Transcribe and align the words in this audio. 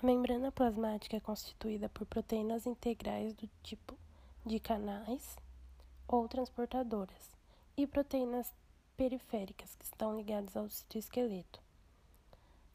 A 0.00 0.06
membrana 0.06 0.52
plasmática 0.52 1.16
é 1.16 1.20
constituída 1.20 1.88
por 1.88 2.06
proteínas 2.06 2.66
integrais 2.66 3.34
do 3.34 3.50
tipo 3.64 3.98
de 4.46 4.60
canais 4.60 5.36
ou 6.06 6.28
transportadoras 6.28 7.34
e 7.76 7.84
proteínas 7.84 8.52
periféricas 8.96 9.74
que 9.74 9.84
estão 9.84 10.16
ligadas 10.16 10.56
ao 10.56 10.70
citoesqueleto. 10.70 11.60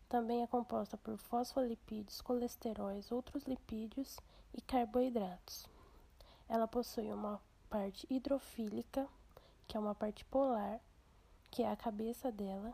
Também 0.10 0.44
é 0.44 0.48
composta 0.48 0.98
por 0.98 1.18
fosfolipídios, 1.18 2.20
colesteróis, 2.20 3.10
outros 3.10 3.44
lipídios 3.44 4.20
e 4.54 4.60
carboidratos. 4.60 5.66
Ela 6.50 6.68
possui 6.68 7.10
uma 7.14 7.40
parte 7.70 8.06
hidrofílica, 8.10 9.08
que 9.66 9.78
é 9.78 9.80
uma 9.80 9.96
parte 9.96 10.26
polar, 10.26 10.78
que 11.50 11.64
é 11.64 11.72
a 11.72 11.78
cabeça 11.78 12.30
dela, 12.30 12.74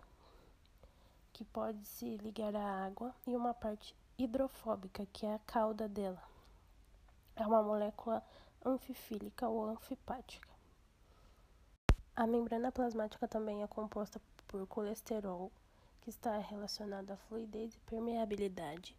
que 1.39 1.45
pode 1.45 1.87
se 1.87 2.17
ligar 2.17 2.53
à 2.53 2.85
água, 2.85 3.15
e 3.25 3.33
uma 3.33 3.53
parte 3.53 3.95
hidrofóbica, 4.17 5.05
que 5.05 5.25
é 5.25 5.35
a 5.35 5.39
cauda 5.39 5.87
dela. 5.87 6.21
É 7.33 7.47
uma 7.47 7.64
molécula 7.64 8.21
anfifílica 8.65 9.47
ou 9.47 9.64
anfipática. 9.64 10.50
A 12.14 12.28
membrana 12.28 12.73
plasmática 12.73 13.25
também 13.25 13.64
é 13.64 13.67
composta 13.67 14.21
por 14.50 14.67
colesterol, 14.67 15.50
que 16.01 16.09
está 16.09 16.37
relacionado 16.39 17.11
à 17.11 17.15
fluidez 17.15 17.73
e 17.73 17.79
permeabilidade, 17.89 18.93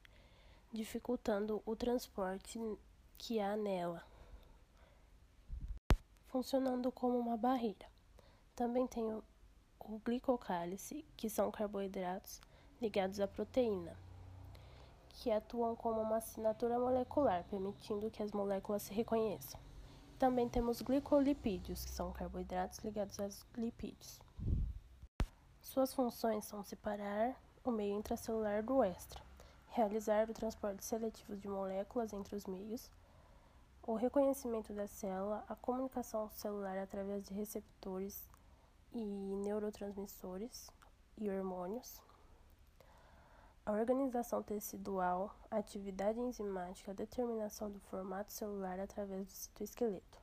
dificultando 0.73 1.63
o 1.67 1.77
transporte 1.77 2.59
que 3.19 3.39
há 3.39 3.55
nela, 3.55 4.03
funcionando 6.29 6.91
como 6.91 7.19
uma 7.19 7.37
barreira. 7.37 7.87
Também 8.57 8.87
tem 8.87 9.23
o, 9.81 9.99
glicocálice, 10.05 11.05
que 11.17 11.29
são 11.29 11.51
carboidratos 11.51 12.41
ligados 12.81 13.21
à 13.21 13.27
proteína 13.27 13.97
que 15.21 15.31
atuam 15.31 15.77
como 15.77 16.01
uma 16.01 16.17
assinatura 16.17 16.79
molecular, 16.79 17.45
permitindo 17.45 18.11
que 18.11 18.23
as 18.23 18.33
moléculas 18.33 18.83
se 18.85 18.95
reconheçam. 18.95 19.61
Também 20.19 20.49
temos 20.49 20.81
glicolipídios, 20.81 21.85
que 21.85 21.91
são 21.91 22.11
carboidratos 22.11 22.79
ligados 22.79 23.21
aos 23.21 23.45
lipídios. 23.55 24.19
Suas 25.61 25.93
funções 25.93 26.47
são 26.47 26.63
separar 26.63 27.39
o 27.63 27.71
meio 27.71 27.99
intracelular 27.99 28.63
do 28.63 28.83
extra, 28.83 29.23
realizar 29.69 30.29
o 30.31 30.33
transporte 30.33 30.85
seletivo 30.85 31.37
de 31.37 31.49
moléculas 31.49 32.15
entre 32.15 32.35
os 32.35 32.47
meios, 32.47 32.91
o 33.83 33.95
reconhecimento 33.95 34.73
da 34.73 34.87
célula, 34.87 35.45
a 35.49 35.55
comunicação 35.55 36.31
celular 36.31 36.79
através 36.79 37.25
de 37.25 37.35
receptores 37.35 38.27
e 38.93 39.01
neurotransmissores 39.01 40.71
e 41.19 41.31
hormônios, 41.31 42.01
a 43.65 43.73
organização 43.73 44.43
tecidual, 44.43 45.35
a 45.51 45.59
atividade 45.59 46.19
enzimática, 46.19 46.91
a 46.91 46.95
determinação 46.95 47.71
do 47.71 47.79
formato 47.79 48.33
celular 48.33 48.81
através 48.81 49.27
do 49.27 49.33
citoesqueleto. 49.33 50.19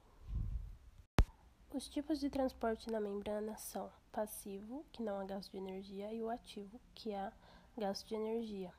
Os 1.73 1.87
tipos 1.87 2.19
de 2.19 2.29
transporte 2.29 2.89
na 2.91 2.99
membrana 2.99 3.55
são 3.57 3.91
passivo, 4.11 4.85
que 4.91 5.03
não 5.03 5.19
há 5.19 5.25
gasto 5.25 5.51
de 5.51 5.57
energia, 5.57 6.11
e 6.11 6.23
o 6.23 6.29
ativo, 6.29 6.79
que 6.95 7.13
há 7.13 7.31
gasto 7.77 8.07
de 8.07 8.15
energia. 8.15 8.73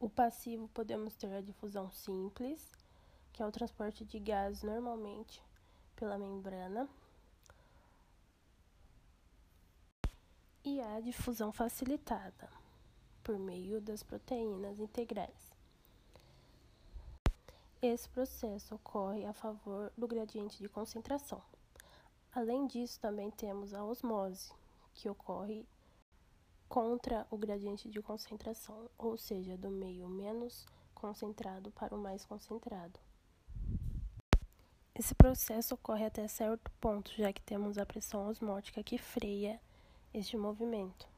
O 0.00 0.08
passivo 0.08 0.68
podemos 0.68 1.14
ter 1.14 1.32
a 1.32 1.40
difusão 1.40 1.90
simples, 1.90 2.72
que 3.32 3.42
é 3.42 3.46
o 3.46 3.52
transporte 3.52 4.04
de 4.04 4.18
gases 4.18 4.62
normalmente 4.62 5.42
pela 5.94 6.18
membrana, 6.18 6.88
a 10.84 11.00
difusão 11.00 11.52
facilitada 11.52 12.48
por 13.22 13.38
meio 13.38 13.80
das 13.80 14.02
proteínas 14.02 14.78
integrais. 14.78 15.54
Esse 17.80 18.08
processo 18.08 18.74
ocorre 18.74 19.24
a 19.24 19.32
favor 19.32 19.92
do 19.96 20.06
gradiente 20.06 20.58
de 20.58 20.68
concentração. 20.68 21.42
Além 22.32 22.66
disso, 22.66 22.98
também 23.00 23.30
temos 23.30 23.74
a 23.74 23.84
osmose, 23.84 24.52
que 24.94 25.08
ocorre 25.08 25.66
contra 26.68 27.26
o 27.30 27.36
gradiente 27.36 27.88
de 27.88 28.00
concentração, 28.02 28.90
ou 28.98 29.16
seja, 29.16 29.56
do 29.56 29.70
meio 29.70 30.08
menos 30.08 30.66
concentrado 30.94 31.70
para 31.72 31.94
o 31.94 31.98
mais 31.98 32.24
concentrado. 32.24 32.98
Esse 34.94 35.14
processo 35.14 35.74
ocorre 35.74 36.06
até 36.06 36.26
certo 36.28 36.70
ponto, 36.80 37.12
já 37.16 37.32
que 37.32 37.42
temos 37.42 37.78
a 37.78 37.86
pressão 37.86 38.28
osmótica 38.28 38.82
que 38.82 38.96
freia 38.96 39.60
este 40.14 40.36
movimento. 40.36 41.08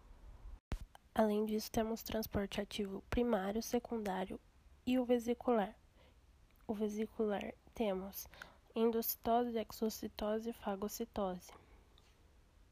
Além 1.14 1.44
disso, 1.44 1.70
temos 1.70 2.02
transporte 2.02 2.60
ativo 2.60 3.02
primário, 3.10 3.62
secundário 3.62 4.40
e 4.86 4.98
o 4.98 5.04
vesicular. 5.04 5.74
O 6.66 6.72
vesicular 6.72 7.52
temos 7.74 8.26
endocitose, 8.74 9.58
exocitose 9.58 10.50
e 10.50 10.52
fagocitose. 10.54 11.52